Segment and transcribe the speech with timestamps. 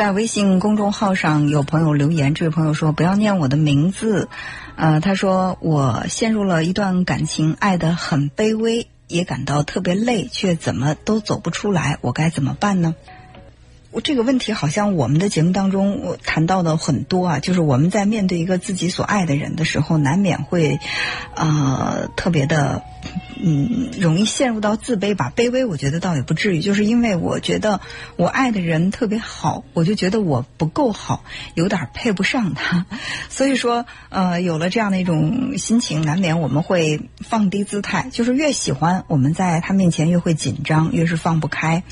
[0.00, 4.30] 在微信公众号上有朋友留言，这位朋友说不要念我的名字，
[4.74, 12.94] 呃，他说我陷入了一段感情，爱得很卑微，也感到特别累，却怎么都走不出来，我该怎么办呢？
[13.90, 20.78] 我这个问题好像我们的节目当中我谈到的很多啊，就是我们在面对一个自己所爱的人的时候，难免会，
[21.34, 22.82] 呃，特别的。
[23.42, 25.32] 嗯，容易陷入到自卑吧？
[25.34, 27.80] 卑微，我觉得倒也不至于，就是因为我觉得
[28.16, 32.86] 我爱的人特别好，我就觉得我不够好，有点配不上他，
[33.30, 41.82] 所以说，呃，有了这样的一种心情，难免我们会放低姿态，就是越喜欢，我们在他面前越会紧张，越是放不开，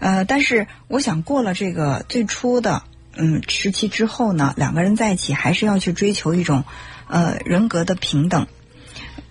[0.00, 2.82] 呃，但是我想过了这个最初的
[3.16, 6.64] 嗯时期之后呢，两个人在一起还是要去追求一种
[7.08, 8.46] 呃人格的平等。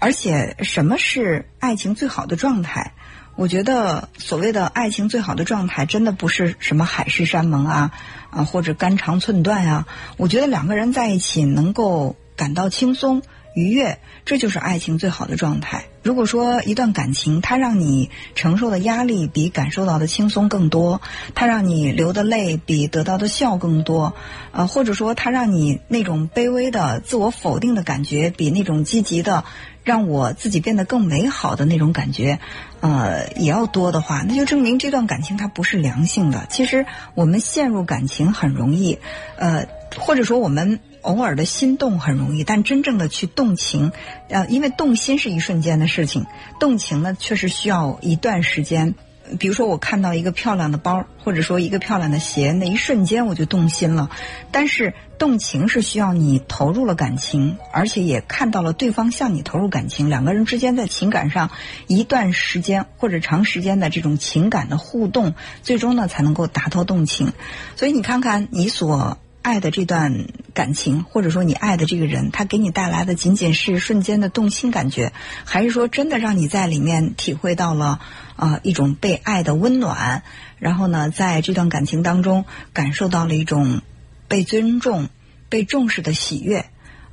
[0.05, 2.93] 而且，什么是爱情最好的状态？
[3.35, 7.91] 我觉得，所谓的爱情最好的状态，真的不是什么海誓山盟啊，
[8.29, 9.87] 啊，或者肝肠寸断啊。
[10.17, 13.23] 我觉得两个人在一起能够感到轻松。
[13.55, 15.85] 愉悦，这就是爱情最好的状态。
[16.03, 21.01] 如果说一段感情，它让你承受的压力比感受到的轻松更多，
[21.33, 24.13] 它让你流的泪比得到的笑更多，
[24.51, 29.45] 呃，或者说它让你那种卑微的自我否定的感觉比那种积极的
[29.83, 32.39] 让我自己变得更美好的那种感觉，
[32.81, 36.45] 呃，也要多的话，那就证明这段感情它不是良性的。
[36.51, 38.99] 其实我们陷入感情很容易，
[39.37, 39.65] 呃，
[39.97, 40.81] 或者说我们。
[41.05, 43.91] 偶尔的心动很容易，但真正的去动情，
[44.29, 46.25] 呃，因为动心是一瞬间的事情，
[46.59, 48.95] 动情呢确实需要一段时间。
[49.39, 54.11] 比如说，我看到一个漂亮的包，或者说一个漂亮的鞋，那一瞬间我就动心了。
[54.51, 61.49] 但是动情是需要你投入了感情，而且也看到了对方向你投入感情，两个人之间在情感上
[61.87, 67.33] 一段时间或者长时间的这种情感的互动，最终呢才能够达到动情。
[67.75, 69.17] 所以你看看你所。
[69.45, 70.25] 爱的这段
[70.55, 75.13] 感情，或者说你爱的这个人，他给你带来的仅仅是瞬间的动心感觉，
[75.43, 77.99] 还是说真的让你在里面体会到了
[78.35, 80.23] 啊一种被爱的温暖？
[80.57, 83.83] 然后呢，在这段感情当中感受到了一种
[84.27, 85.09] 被尊重、
[85.47, 86.65] 被重视的喜悦，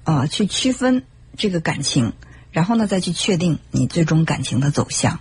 [0.05, 1.03] 啊，去区分
[1.37, 2.15] 这个感情，
[2.51, 5.21] 然后呢再去确定你最终感情的走向。